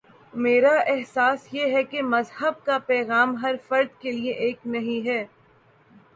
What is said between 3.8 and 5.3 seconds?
کے لیے ایک نہیں ہے۔